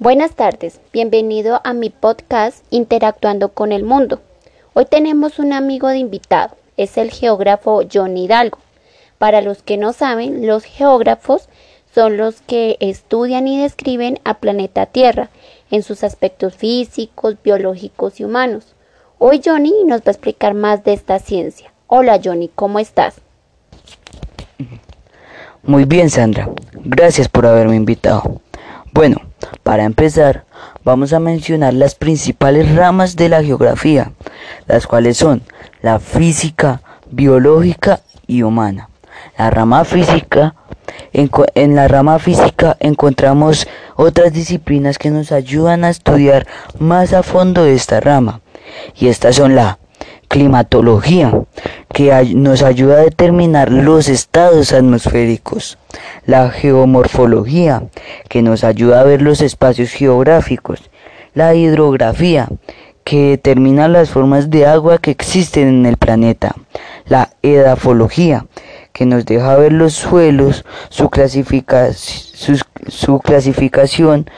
Buenas 0.00 0.34
tardes, 0.34 0.80
bienvenido 0.94 1.60
a 1.62 1.74
mi 1.74 1.90
podcast 1.90 2.64
Interactuando 2.70 3.50
con 3.50 3.70
el 3.70 3.84
Mundo. 3.84 4.22
Hoy 4.72 4.86
tenemos 4.86 5.38
un 5.38 5.52
amigo 5.52 5.88
de 5.88 5.98
invitado, 5.98 6.56
es 6.78 6.96
el 6.96 7.10
geógrafo 7.10 7.82
John 7.92 8.16
Hidalgo. 8.16 8.56
Para 9.18 9.42
los 9.42 9.62
que 9.62 9.76
no 9.76 9.92
saben, 9.92 10.46
los 10.46 10.64
geógrafos 10.64 11.50
son 11.94 12.16
los 12.16 12.40
que 12.40 12.78
estudian 12.80 13.46
y 13.46 13.60
describen 13.60 14.20
al 14.24 14.38
planeta 14.38 14.86
Tierra 14.86 15.28
en 15.70 15.82
sus 15.82 16.02
aspectos 16.02 16.54
físicos, 16.54 17.36
biológicos 17.44 18.20
y 18.20 18.24
humanos. 18.24 18.74
Hoy 19.18 19.42
Johnny 19.44 19.84
nos 19.84 20.00
va 20.00 20.04
a 20.06 20.12
explicar 20.12 20.54
más 20.54 20.82
de 20.82 20.94
esta 20.94 21.18
ciencia. 21.18 21.74
Hola 21.88 22.18
Johnny, 22.24 22.48
¿cómo 22.54 22.78
estás? 22.78 23.16
Muy 25.62 25.84
bien 25.84 26.08
Sandra, 26.08 26.48
gracias 26.72 27.28
por 27.28 27.44
haberme 27.44 27.76
invitado. 27.76 28.40
Bueno, 28.94 29.29
para 29.62 29.84
empezar, 29.84 30.44
vamos 30.84 31.12
a 31.12 31.20
mencionar 31.20 31.74
las 31.74 31.94
principales 31.94 32.74
ramas 32.74 33.16
de 33.16 33.28
la 33.28 33.42
geografía, 33.42 34.12
las 34.66 34.86
cuales 34.86 35.16
son 35.16 35.42
la 35.82 35.98
física, 35.98 36.82
biológica 37.10 38.00
y 38.26 38.42
humana. 38.42 38.88
La 39.36 39.50
rama 39.50 39.84
física, 39.84 40.54
en, 41.12 41.74
la 41.74 41.88
rama 41.88 42.18
física 42.18 42.76
encontramos 42.80 43.66
otras 43.96 44.32
disciplinas 44.32 44.98
que 44.98 45.10
nos 45.10 45.32
ayudan 45.32 45.84
a 45.84 45.90
estudiar 45.90 46.46
más 46.78 47.12
a 47.12 47.22
fondo 47.22 47.64
esta 47.66 48.00
rama, 48.00 48.40
y 48.94 49.08
estas 49.08 49.36
son 49.36 49.54
la 49.54 49.79
climatología, 50.30 51.42
que 51.92 52.12
nos 52.36 52.62
ayuda 52.62 52.94
a 52.94 53.04
determinar 53.04 53.72
los 53.72 54.08
estados 54.08 54.72
atmosféricos, 54.72 55.76
la 56.24 56.50
geomorfología, 56.50 57.82
que 58.28 58.40
nos 58.40 58.62
ayuda 58.62 59.00
a 59.00 59.04
ver 59.04 59.22
los 59.22 59.40
espacios 59.40 59.90
geográficos, 59.90 60.88
la 61.34 61.56
hidrografía, 61.56 62.48
que 63.02 63.30
determina 63.30 63.88
las 63.88 64.10
formas 64.10 64.50
de 64.50 64.66
agua 64.66 64.98
que 64.98 65.10
existen 65.10 65.66
en 65.66 65.84
el 65.84 65.96
planeta, 65.96 66.54
la 67.06 67.30
edafología, 67.42 68.46
que 68.92 69.06
nos 69.06 69.26
deja 69.26 69.56
ver 69.56 69.72
los 69.72 69.94
suelos, 69.94 70.64
su, 70.90 71.10
su 72.86 73.18
clasificación, 73.18 74.30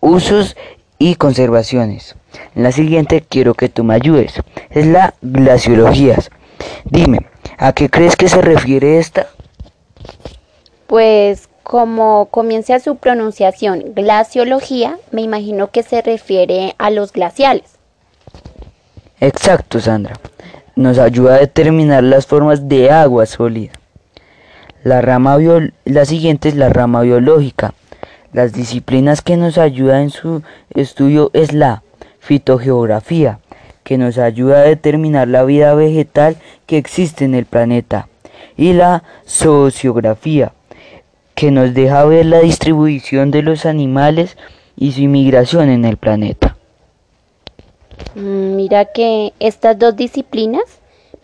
usos 0.00 0.56
y 0.98 1.14
conservaciones. 1.14 2.17
En 2.54 2.62
la 2.62 2.72
siguiente 2.72 3.24
quiero 3.28 3.54
que 3.54 3.68
tú 3.68 3.84
me 3.84 3.94
ayudes. 3.94 4.34
Es 4.70 4.86
la 4.86 5.14
glaciología. 5.22 6.18
Dime, 6.84 7.26
¿a 7.56 7.72
qué 7.72 7.88
crees 7.88 8.16
que 8.16 8.28
se 8.28 8.40
refiere 8.40 8.98
esta? 8.98 9.28
Pues 10.86 11.48
como 11.62 12.26
comienza 12.30 12.80
su 12.80 12.96
pronunciación, 12.96 13.92
glaciología, 13.94 14.96
me 15.10 15.22
imagino 15.22 15.70
que 15.70 15.82
se 15.82 16.00
refiere 16.00 16.74
a 16.78 16.90
los 16.90 17.12
glaciales. 17.12 17.78
Exacto, 19.20 19.80
Sandra. 19.80 20.14
Nos 20.76 20.98
ayuda 20.98 21.34
a 21.34 21.38
determinar 21.40 22.04
las 22.04 22.26
formas 22.26 22.68
de 22.68 22.90
agua 22.90 23.26
sólida. 23.26 23.72
La, 24.84 25.02
rama 25.02 25.36
la 25.84 26.04
siguiente 26.04 26.48
es 26.48 26.54
la 26.54 26.68
rama 26.68 27.02
biológica. 27.02 27.74
Las 28.32 28.52
disciplinas 28.52 29.20
que 29.20 29.36
nos 29.36 29.58
ayudan 29.58 30.02
en 30.02 30.10
su 30.10 30.42
estudio 30.70 31.30
es 31.34 31.52
la 31.52 31.82
fitogeografía, 32.28 33.38
que 33.84 33.96
nos 33.96 34.18
ayuda 34.18 34.58
a 34.58 34.64
determinar 34.64 35.28
la 35.28 35.44
vida 35.44 35.72
vegetal 35.72 36.36
que 36.66 36.76
existe 36.76 37.24
en 37.24 37.34
el 37.34 37.46
planeta, 37.46 38.06
y 38.54 38.74
la 38.74 39.02
sociografía, 39.24 40.52
que 41.34 41.50
nos 41.50 41.72
deja 41.72 42.04
ver 42.04 42.26
la 42.26 42.40
distribución 42.40 43.30
de 43.30 43.40
los 43.40 43.64
animales 43.64 44.36
y 44.76 44.92
su 44.92 45.00
inmigración 45.00 45.70
en 45.70 45.86
el 45.86 45.96
planeta. 45.96 46.58
Mm, 48.14 48.56
mira 48.56 48.84
que 48.84 49.32
estas 49.40 49.78
dos 49.78 49.96
disciplinas 49.96 50.64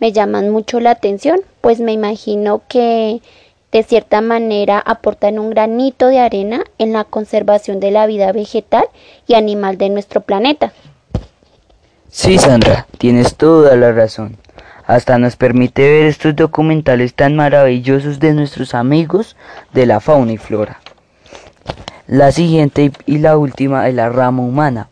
me 0.00 0.10
llaman 0.10 0.48
mucho 0.48 0.80
la 0.80 0.92
atención, 0.92 1.40
pues 1.60 1.80
me 1.80 1.92
imagino 1.92 2.62
que 2.66 3.20
de 3.72 3.82
cierta 3.82 4.22
manera 4.22 4.78
aportan 4.78 5.38
un 5.38 5.50
granito 5.50 6.06
de 6.06 6.20
arena 6.20 6.64
en 6.78 6.92
la 6.94 7.04
conservación 7.04 7.78
de 7.78 7.90
la 7.90 8.06
vida 8.06 8.32
vegetal 8.32 8.86
y 9.26 9.34
animal 9.34 9.76
de 9.76 9.90
nuestro 9.90 10.22
planeta. 10.22 10.72
Sí, 12.16 12.38
Sandra, 12.38 12.86
tienes 12.96 13.34
toda 13.34 13.74
la 13.74 13.90
razón. 13.90 14.36
Hasta 14.86 15.18
nos 15.18 15.34
permite 15.34 15.82
ver 15.82 16.06
estos 16.06 16.36
documentales 16.36 17.12
tan 17.12 17.34
maravillosos 17.34 18.20
de 18.20 18.32
nuestros 18.34 18.72
amigos 18.72 19.34
de 19.72 19.84
la 19.84 19.98
fauna 19.98 20.30
y 20.30 20.36
flora. 20.36 20.80
La 22.06 22.30
siguiente 22.30 22.92
y 23.04 23.18
la 23.18 23.36
última 23.36 23.88
es 23.88 23.96
la 23.96 24.10
rama 24.10 24.44
humana. 24.44 24.90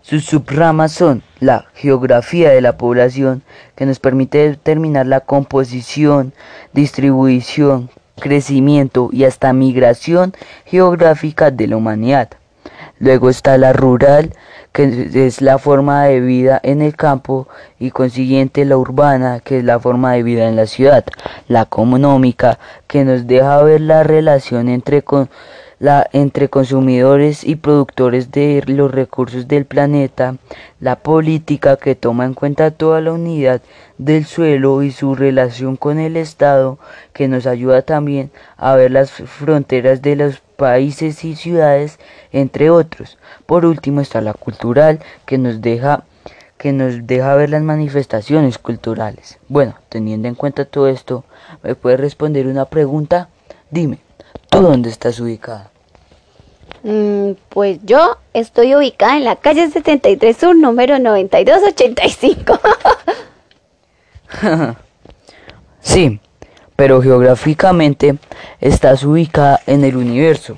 Sus 0.00 0.24
subramas 0.24 0.92
son 0.92 1.22
la 1.38 1.66
geografía 1.74 2.48
de 2.48 2.62
la 2.62 2.78
población, 2.78 3.42
que 3.76 3.84
nos 3.84 4.00
permite 4.00 4.38
determinar 4.48 5.04
la 5.04 5.20
composición, 5.20 6.32
distribución, 6.72 7.90
crecimiento 8.18 9.10
y 9.12 9.24
hasta 9.24 9.52
migración 9.52 10.32
geográfica 10.64 11.50
de 11.50 11.66
la 11.66 11.76
humanidad. 11.76 12.30
Luego 12.98 13.28
está 13.28 13.58
la 13.58 13.74
rural, 13.74 14.32
que 14.74 15.08
es 15.26 15.40
la 15.40 15.58
forma 15.58 16.02
de 16.02 16.18
vida 16.18 16.60
en 16.64 16.82
el 16.82 16.96
campo 16.96 17.46
y 17.78 17.92
consiguiente 17.92 18.64
la 18.64 18.76
urbana, 18.76 19.38
que 19.38 19.58
es 19.58 19.64
la 19.64 19.78
forma 19.78 20.14
de 20.14 20.24
vida 20.24 20.48
en 20.48 20.56
la 20.56 20.66
ciudad. 20.66 21.04
La 21.46 21.62
económica, 21.62 22.58
que 22.88 23.04
nos 23.04 23.28
deja 23.28 23.62
ver 23.62 23.80
la 23.80 24.02
relación 24.02 24.68
entre, 24.68 25.02
con, 25.02 25.30
la, 25.78 26.08
entre 26.12 26.48
consumidores 26.48 27.44
y 27.44 27.54
productores 27.54 28.32
de 28.32 28.64
los 28.66 28.90
recursos 28.90 29.46
del 29.46 29.64
planeta. 29.64 30.38
La 30.80 30.96
política, 30.96 31.76
que 31.76 31.94
toma 31.94 32.24
en 32.24 32.34
cuenta 32.34 32.72
toda 32.72 33.00
la 33.00 33.12
unidad 33.12 33.62
del 33.98 34.24
suelo 34.24 34.82
y 34.82 34.90
su 34.90 35.14
relación 35.14 35.76
con 35.76 36.00
el 36.00 36.16
Estado, 36.16 36.80
que 37.12 37.28
nos 37.28 37.46
ayuda 37.46 37.82
también 37.82 38.32
a 38.56 38.74
ver 38.74 38.90
las 38.90 39.12
fronteras 39.12 40.02
de 40.02 40.16
los 40.16 40.42
países 40.56 41.24
y 41.24 41.36
ciudades, 41.36 41.98
entre 42.32 42.70
otros. 42.70 43.18
Por 43.46 43.66
último 43.66 44.00
está 44.00 44.20
la 44.20 44.34
cultural, 44.34 45.00
que 45.26 45.38
nos 45.38 45.60
deja 45.60 46.04
que 46.58 46.72
nos 46.72 47.06
deja 47.06 47.34
ver 47.34 47.50
las 47.50 47.62
manifestaciones 47.62 48.56
culturales. 48.56 49.38
Bueno, 49.48 49.74
teniendo 49.90 50.28
en 50.28 50.34
cuenta 50.34 50.64
todo 50.64 50.88
esto, 50.88 51.24
¿me 51.62 51.74
puedes 51.74 52.00
responder 52.00 52.46
una 52.46 52.64
pregunta? 52.64 53.28
Dime, 53.70 53.98
¿tú 54.48 54.62
dónde 54.62 54.88
estás 54.88 55.20
ubicada? 55.20 55.70
Mm, 56.82 57.32
pues 57.48 57.80
yo 57.82 58.18
estoy 58.32 58.74
ubicada 58.74 59.16
en 59.16 59.24
la 59.24 59.36
calle 59.36 59.68
73 59.68 60.36
Sur, 60.36 60.56
número 60.56 60.98
9285. 60.98 62.60
sí, 65.80 66.20
pero 66.76 67.00
geográficamente 67.02 68.16
estás 68.60 69.04
ubicada 69.04 69.60
en 69.66 69.84
el 69.84 69.96
universo. 69.96 70.56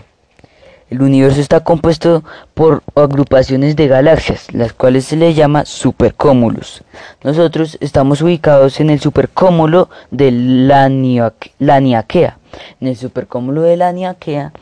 El 0.88 1.03
universo 1.03 1.41
está 1.41 1.65
compuesto 1.65 2.22
por 2.54 2.84
agrupaciones 2.94 3.75
de 3.75 3.88
galaxias, 3.88 4.47
las 4.55 4.72
cuales 4.72 5.06
se 5.06 5.16
le 5.16 5.34
llama 5.34 5.65
supercúmulos. 5.65 6.84
Nosotros 7.25 7.76
estamos 7.81 8.22
ubicados 8.22 8.78
en 8.78 8.91
el 8.91 9.00
supercúmulo 9.00 9.91
de 10.12 10.31
la, 10.31 10.88
Niaquea. 10.88 12.38
En 12.81 12.87
el 12.87 12.97
supercúmulo 12.97 13.62
de 13.62 13.76
la 13.76 13.91
Niaquea 13.91 14.53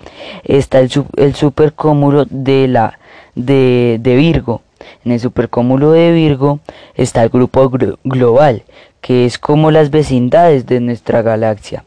está 0.45 0.81
el, 0.81 1.35
supercúmulo 1.35 2.25
de, 2.31 2.69
la, 2.69 2.99
de 3.35 3.99
Virgo. 4.03 4.63
En 5.05 5.13
el 5.13 5.21
supercúmulo 5.21 5.93
de 5.93 6.13
Virgo 6.13 6.61
está 6.95 7.23
el 7.23 7.29
grupo 7.29 7.71
global, 8.05 8.63
que 9.01 9.27
es 9.27 9.39
como 9.39 9.71
las 9.71 9.91
vecindades 9.91 10.67
de 10.67 10.81
nuestra 10.81 11.23
galaxia. 11.23 11.85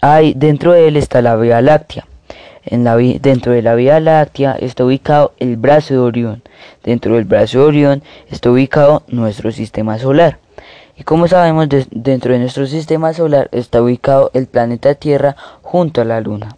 hay, 0.00 0.34
dentro 0.34 0.72
de 0.72 0.88
él 0.88 0.96
está 0.96 1.22
la 1.22 1.36
Vía 1.36 1.60
Láctea. 1.62 2.06
En 2.66 2.82
la, 2.82 2.96
dentro 2.96 3.52
de 3.52 3.62
la 3.62 3.74
Vía 3.74 4.00
Láctea 4.00 4.56
está 4.58 4.84
ubicado 4.84 5.34
el 5.38 5.56
brazo 5.56 5.94
de 5.94 6.00
Orión. 6.00 6.42
Dentro 6.82 7.14
del 7.14 7.24
brazo 7.24 7.58
de 7.58 7.64
Orión 7.64 8.02
está 8.30 8.50
ubicado 8.50 9.02
nuestro 9.08 9.52
sistema 9.52 9.98
solar. 9.98 10.38
Y 10.96 11.02
como 11.02 11.26
sabemos, 11.28 11.68
dentro 11.90 12.32
de 12.32 12.38
nuestro 12.38 12.66
sistema 12.66 13.12
solar 13.12 13.48
está 13.52 13.82
ubicado 13.82 14.30
el 14.32 14.46
planeta 14.46 14.94
Tierra 14.94 15.36
junto 15.62 16.00
a 16.00 16.04
la 16.04 16.20
Luna. 16.20 16.56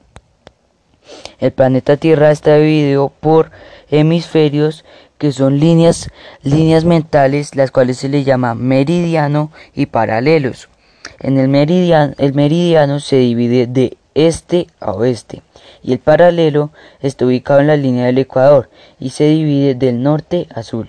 El 1.38 1.52
planeta 1.52 1.96
Tierra 1.96 2.30
está 2.30 2.56
dividido 2.56 3.12
por 3.20 3.50
hemisferios 3.90 4.84
que 5.18 5.32
son 5.32 5.58
líneas, 5.58 6.10
líneas 6.42 6.84
mentales, 6.84 7.54
las 7.54 7.70
cuales 7.70 7.98
se 7.98 8.08
le 8.08 8.24
llama 8.24 8.54
meridiano 8.54 9.50
y 9.74 9.86
paralelos. 9.86 10.68
En 11.20 11.38
el 11.38 11.48
meridiano, 11.48 12.14
el 12.18 12.34
meridiano 12.34 13.00
se 13.00 13.16
divide 13.16 13.66
de 13.66 13.96
este 14.14 14.66
a 14.80 14.92
oeste 14.92 15.42
y 15.82 15.92
el 15.92 15.98
paralelo 15.98 16.70
está 17.00 17.26
ubicado 17.26 17.60
en 17.60 17.68
la 17.68 17.76
línea 17.76 18.06
del 18.06 18.18
Ecuador 18.18 18.68
y 18.98 19.10
se 19.10 19.24
divide 19.24 19.74
del 19.74 20.02
norte 20.02 20.48
a 20.54 20.62
sur. 20.62 20.88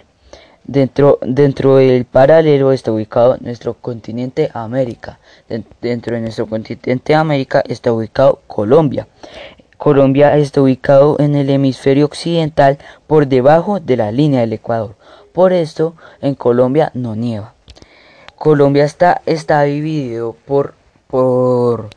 Dentro, 0.63 1.19
dentro 1.21 1.77
del 1.77 2.03
paralelo 2.03 2.73
está 2.73 2.91
ubicado 2.91 3.37
nuestro 3.39 3.75
continente 3.75 4.49
América. 4.53 5.19
Dentro 5.81 6.15
de 6.15 6.21
nuestro 6.21 6.47
continente 6.47 7.15
América 7.15 7.63
está 7.65 7.93
ubicado 7.93 8.41
Colombia. 8.47 9.07
Colombia 9.77 10.35
está 10.37 10.61
ubicado 10.61 11.17
en 11.19 11.35
el 11.35 11.49
hemisferio 11.49 12.05
occidental 12.05 12.79
por 13.05 13.27
debajo 13.27 13.79
de 13.79 13.97
la 13.97 14.11
línea 14.11 14.41
del 14.41 14.53
Ecuador. 14.53 14.95
Por 15.33 15.53
esto, 15.53 15.95
en 16.19 16.33
Colombia 16.33 16.91
no 16.95 17.15
nieva. 17.15 17.53
Colombia 18.35 18.85
está, 18.85 19.21
está 19.25 19.63
dividido 19.63 20.35
por, 20.45 20.73
por, 21.07 21.89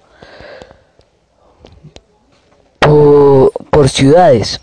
por, 2.79 3.88
ciudades. 3.88 4.61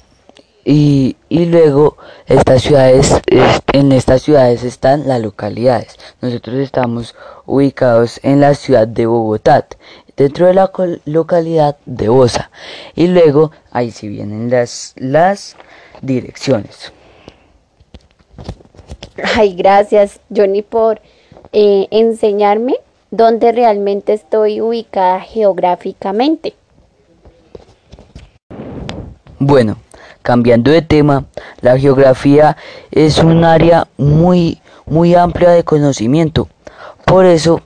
Y, 0.70 1.16
y, 1.30 1.46
luego 1.46 1.96
estas 2.26 2.62
ciudades, 2.62 3.22
en 3.72 3.94
estas 3.94 4.24
ciudades 4.24 4.66
están 4.66 5.08
las 5.08 5.22
localidades. 5.22 5.96
Nosotros 6.20 6.58
estamos 6.58 7.16
ubicados 7.46 8.20
en 8.22 8.42
la 8.42 8.54
ciudad 8.54 8.86
de 8.86 9.06
Bogotá 9.06 9.66
dentro 10.18 10.48
de 10.48 10.54
la 10.56 10.70
localidad 11.06 11.78
de 11.86 12.10
Bosa. 12.10 12.52
Y 12.96 13.08
luego 13.08 13.52
ahí 13.72 13.92
sí 13.92 14.10
vienen 14.10 14.50
las, 14.50 14.94
las 14.98 15.56
direcciones. 16.02 16.92
Ay, 19.38 19.56
gracias 19.56 20.20
Johnny 20.36 20.64
por 20.64 21.00
eh, 21.54 21.88
enseñarme 21.92 22.76
dónde 23.10 23.54
realmente 23.54 24.12
estoy 24.12 24.60
ubicada 24.60 25.22
geográficamente. 25.22 26.56
Bueno, 29.40 29.78
cambiando 30.28 30.72
de 30.72 30.82
tema, 30.82 31.24
la 31.62 31.80
geografía 31.80 32.58
es 32.92 33.20
un 33.20 33.46
área 33.46 33.88
muy, 33.96 34.60
muy 34.86 35.16
amplia 35.16 35.52
de 35.52 35.64
conocimiento. 35.64 36.50
Por 37.06 37.26
eso 37.26 37.62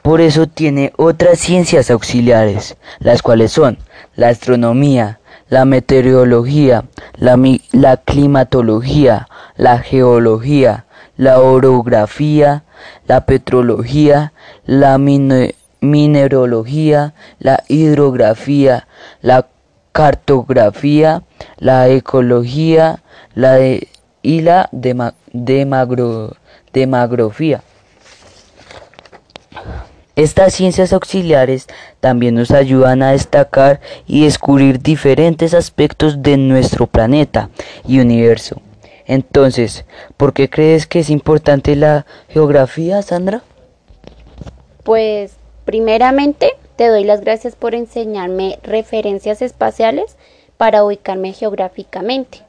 por 0.00 0.20
eso 0.20 0.46
tiene 0.46 0.92
otras 0.96 1.40
ciencias 1.40 1.90
auxiliares, 1.90 2.76
las 3.00 3.20
cuales 3.20 3.50
son 3.50 3.78
la 4.14 4.28
astronomía, 4.28 5.18
la 5.48 5.64
meteorología, 5.64 6.84
la, 7.16 7.96
climatología, 7.96 9.26
la 9.56 9.80
geología, 9.80 10.84
la 11.16 11.40
orografía, 11.40 12.62
la 13.08 13.26
petrología, 13.26 14.32
la 14.66 14.98
minerología, 15.80 17.14
la 17.40 17.64
hidrografía, 17.66 18.86
la 19.20 19.48
cartografía, 19.96 21.22
la 21.58 21.88
ecología 21.88 23.00
la 23.34 23.58
y 24.22 24.40
la 24.42 24.68
demografía. 26.72 27.62
Estas 30.16 30.52
ciencias 30.54 30.92
auxiliares 30.92 31.66
también 32.00 32.34
nos 32.34 32.50
ayudan 32.50 33.02
a 33.02 33.12
destacar 33.12 33.80
y 34.06 34.24
descubrir 34.24 34.82
diferentes 34.82 35.54
aspectos 35.54 36.22
de 36.22 36.36
nuestro 36.36 36.86
planeta 36.86 37.48
y 37.86 38.00
universo. 38.00 38.60
Entonces, 39.06 39.86
¿por 40.18 40.34
qué 40.34 40.50
crees 40.50 40.86
que 40.86 41.00
es 41.00 41.08
importante 41.08 41.74
la 41.74 42.04
geografía, 42.28 43.00
Sandra? 43.02 43.42
Pues, 44.82 45.36
primeramente, 45.64 46.55
te 46.76 46.88
doy 46.88 47.04
las 47.04 47.20
gracias 47.20 47.56
por 47.56 47.74
enseñarme 47.74 48.58
referencias 48.62 49.42
espaciales 49.42 50.16
para 50.56 50.84
ubicarme 50.84 51.32
geográficamente. 51.32 52.42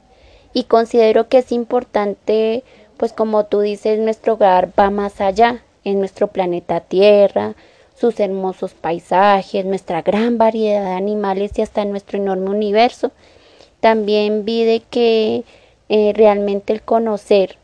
Y 0.52 0.64
considero 0.64 1.28
que 1.28 1.38
es 1.38 1.52
importante, 1.52 2.62
pues 2.96 3.12
como 3.12 3.46
tú 3.46 3.60
dices, 3.60 3.98
nuestro 3.98 4.34
hogar 4.34 4.70
va 4.78 4.90
más 4.90 5.20
allá 5.20 5.62
en 5.84 5.98
nuestro 5.98 6.28
planeta 6.28 6.80
Tierra, 6.80 7.54
sus 7.98 8.20
hermosos 8.20 8.74
paisajes, 8.74 9.64
nuestra 9.64 10.02
gran 10.02 10.38
variedad 10.38 10.84
de 10.84 10.92
animales 10.92 11.52
y 11.56 11.62
hasta 11.62 11.84
nuestro 11.84 12.18
enorme 12.18 12.50
universo. 12.50 13.10
También 13.80 14.44
vi 14.44 14.64
de 14.64 14.80
que 14.88 15.44
eh, 15.88 16.12
realmente 16.14 16.72
el 16.72 16.82
conocer 16.82 17.56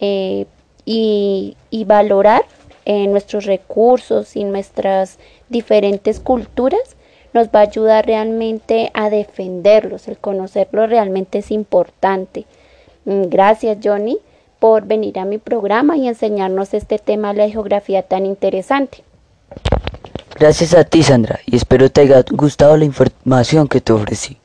eh, 0.00 0.46
y, 0.84 1.56
valorar 1.86 2.44
eh, 2.84 3.06
nuestros 3.06 3.46
recursos 3.46 4.36
y 4.36 4.44
nuestras 4.44 5.18
diferentes 5.48 6.20
culturas 6.20 6.96
nos 7.32 7.48
va 7.48 7.60
a 7.60 7.62
ayudar 7.62 8.06
realmente 8.06 8.90
a 8.94 9.10
defenderlos. 9.10 10.08
El 10.08 10.18
conocerlos 10.18 10.90
realmente 10.90 11.38
es 11.38 11.50
importante. 11.50 12.44
Mm, 13.04 13.22
gracias, 13.28 13.78
Johnny 13.82 14.18
por 14.62 14.86
venir 14.86 15.18
a 15.18 15.24
mi 15.24 15.38
programa 15.38 15.96
y 15.96 16.06
enseñarnos 16.06 16.72
este 16.72 17.00
tema 17.00 17.32
de 17.32 17.38
la 17.38 17.50
geografía 17.50 18.04
tan 18.04 18.24
interesante. 18.24 19.02
Gracias 20.38 20.72
a 20.72 20.84
ti, 20.84 21.02
Sandra, 21.02 21.40
y 21.46 21.56
espero 21.56 21.90
te 21.90 22.02
haya 22.02 22.22
gustado 22.30 22.76
la 22.76 22.84
información 22.84 23.66
que 23.66 23.80
te 23.80 23.92
ofrecí. 23.92 24.38